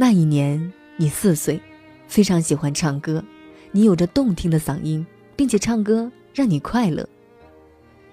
[0.00, 1.60] 那一年你四岁，
[2.08, 3.22] 非常喜欢唱歌，
[3.70, 7.06] 你有着动听的嗓音，并且唱歌让你快乐。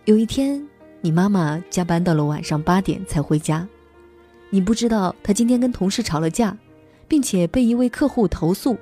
[0.03, 0.67] 有一天，
[0.99, 3.65] 你妈妈加班到了晚上八点才回家，
[4.49, 6.57] 你不知道她今天跟同事吵了架，
[7.07, 8.75] 并且被一位客户投诉，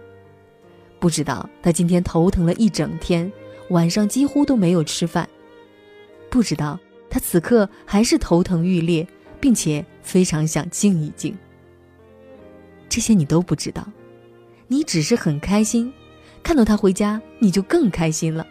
[0.97, 3.31] 不知道她今天头疼了一整天，
[3.69, 5.29] 晚上几乎都没有吃饭，
[6.27, 9.07] 不知道她此刻还是头疼欲裂，
[9.39, 11.37] 并且非常想静一静。
[12.95, 13.85] 这些你都不知道，
[14.69, 15.91] 你只是很开心，
[16.41, 18.47] 看到他回家你就更开心了，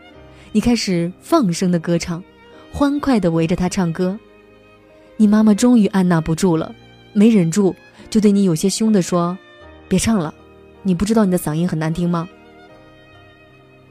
[0.53, 2.23] 你开始放声的歌唱，
[2.71, 4.19] 欢快的围着他唱歌。
[5.17, 6.75] 你妈妈终于按捺不住了，
[7.15, 7.75] 没忍住，
[8.11, 9.35] 就对你有些凶的说
[9.89, 10.35] ：“别唱了，
[10.83, 12.29] 你不知道你的嗓音很难听吗？”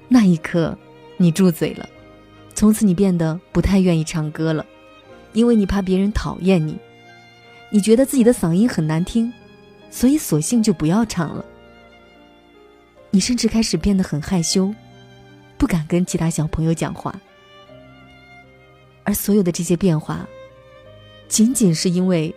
[0.08, 0.78] 那一刻，
[1.18, 1.90] 你住嘴了，
[2.54, 4.64] 从此你变得不太愿意唱歌了，
[5.32, 6.78] 因为你怕别人讨厌你，
[7.72, 9.34] 你觉得自己的嗓音很难听。
[9.94, 11.46] 所以，索性就不要唱了。
[13.12, 14.74] 你甚至开始变得很害羞，
[15.56, 17.14] 不敢跟其他小朋友讲话。
[19.04, 20.28] 而所有的这些变化，
[21.28, 22.34] 仅仅是因为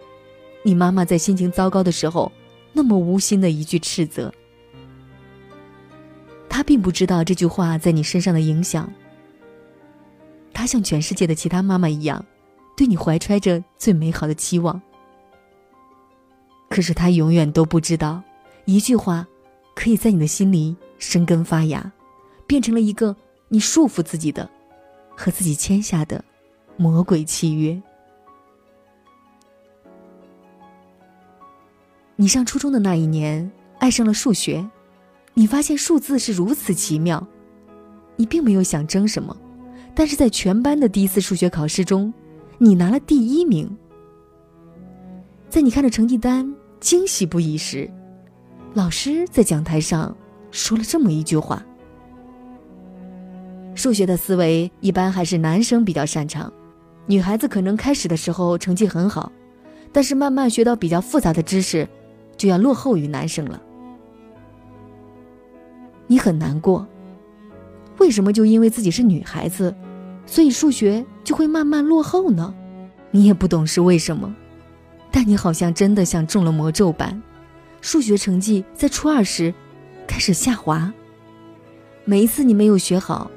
[0.62, 2.30] 你妈妈在心情糟糕的时候，
[2.74, 4.30] 那么无心的一句斥责。
[6.46, 8.92] 她并不知道这句话在你身上的影响。
[10.52, 12.22] 她像全世界的其他妈妈一样，
[12.76, 14.82] 对你怀揣着最美好的期望。
[16.68, 18.22] 可是他永远都不知道，
[18.64, 19.26] 一句话，
[19.74, 21.90] 可以在你的心里生根发芽，
[22.46, 23.14] 变成了一个
[23.48, 24.48] 你束缚自己的，
[25.16, 26.22] 和自己签下的
[26.76, 27.80] 魔鬼契约。
[32.16, 34.68] 你上初中的那一年，爱上了数学，
[35.34, 37.26] 你发现数字是如此奇妙，
[38.16, 39.36] 你并没有想争什么，
[39.94, 42.12] 但是在全班的第一次数学考试中，
[42.58, 43.74] 你拿了第一名。
[45.48, 46.54] 在你看着成绩单。
[46.78, 47.90] 惊喜不已时，
[48.74, 50.14] 老师在讲台上
[50.50, 51.64] 说了这么一句话
[53.74, 56.52] ：“数学的思维一般还是男生比较擅长，
[57.06, 59.32] 女孩子可能开始的时候成绩很好，
[59.90, 61.88] 但是慢慢学到比较复杂的知识，
[62.36, 63.60] 就要落后于男生了。”
[66.06, 66.86] 你很难过，
[67.98, 69.74] 为什么就因为自己是女孩子，
[70.26, 72.54] 所以数学就会慢慢落后呢？
[73.10, 74.32] 你也不懂是为什么。
[75.16, 77.22] 但你好像真的像中了魔咒般，
[77.80, 79.54] 数学成绩在初二时
[80.06, 80.92] 开始下滑。
[82.04, 83.30] 每一次你没有学好，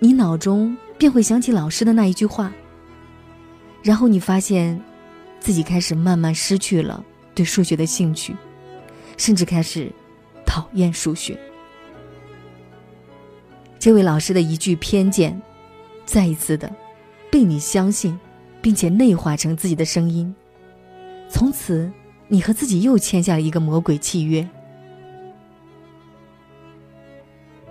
[0.00, 2.52] 你脑中便会想起老师的那一句话。
[3.80, 4.82] 然后你发现，
[5.38, 8.34] 自己开始慢慢失去了对数学的兴趣，
[9.16, 9.88] 甚至开始
[10.44, 11.38] 讨厌数学。
[13.78, 15.40] 这位老师的一句偏见，
[16.04, 16.68] 再一次的
[17.30, 18.18] 被你相信，
[18.60, 20.34] 并且内化成自己的声音。
[21.30, 21.90] 从此，
[22.28, 24.46] 你和自己又签下了一个魔鬼契约。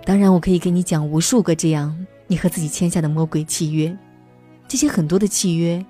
[0.04, 3.96] 当然，我可以给你讲无数个这样你和自己签下的魔鬼契约，
[4.66, 5.84] 这些很多的契约，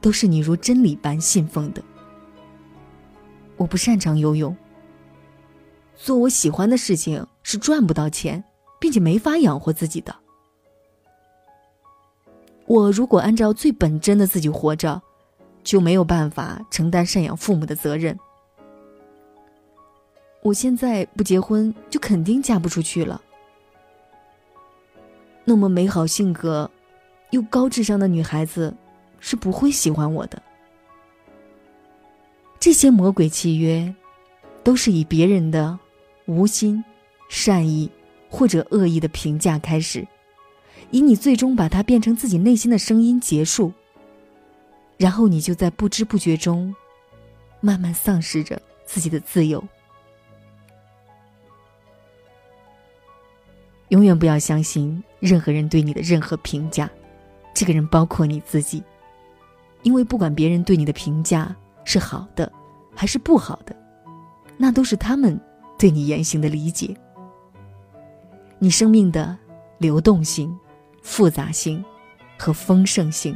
[0.00, 1.82] 都是你如真理般信奉的。
[3.56, 4.54] 我不擅长游泳，
[5.96, 8.44] 做我喜欢的事情是赚不到钱，
[8.78, 10.14] 并且没法养活自己的。
[12.66, 15.02] 我如果按照最本真的自己活着。
[15.62, 18.18] 就没有办法承担赡养父母的责任。
[20.42, 23.20] 我现在不结婚，就肯定嫁不出去了。
[25.44, 26.70] 那么美好性格
[27.30, 28.74] 又高智商的女孩子，
[29.18, 30.40] 是不会喜欢我的。
[32.58, 33.94] 这些魔鬼契约，
[34.62, 35.78] 都是以别人的
[36.26, 36.82] 无心、
[37.28, 37.90] 善意
[38.28, 40.06] 或者恶意的评价开始，
[40.90, 43.72] 以你最终把它变成自己内心的声音结束。
[45.00, 46.76] 然后你就在不知不觉中，
[47.62, 49.64] 慢慢丧失着自己的自由。
[53.88, 56.88] 永远不要相信任何人对你的任何评价，
[57.54, 58.84] 这个人包括你自己，
[59.82, 62.52] 因为不管别人对你的评价是好的
[62.94, 63.74] 还是不好的，
[64.58, 65.40] 那都是他们
[65.78, 66.94] 对你言行的理解。
[68.58, 69.34] 你生命的
[69.78, 70.54] 流动性、
[71.02, 71.82] 复杂性
[72.38, 73.34] 和丰盛性。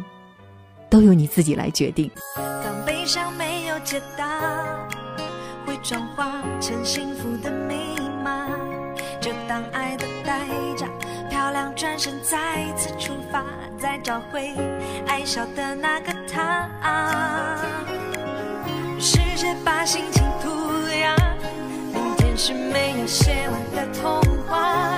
[0.94, 2.08] 都由你自己来决定。
[2.37, 4.38] 当悲伤没有解答，
[5.67, 8.49] 会转化成幸福的密码。
[9.20, 10.46] 就当爱的代
[10.76, 10.87] 价，
[11.29, 13.44] 漂亮转身再次出发，
[13.76, 14.55] 再找回
[15.08, 16.70] 爱笑的那个他。
[19.00, 20.49] 试着把心情涂
[20.96, 21.17] 鸦，
[21.93, 24.94] 明天是没有写完的童话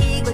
[0.00, 0.33] y